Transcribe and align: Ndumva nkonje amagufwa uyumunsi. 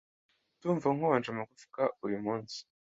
Ndumva 0.57 0.87
nkonje 0.95 1.27
amagufwa 1.31 1.83
uyumunsi. 2.05 2.59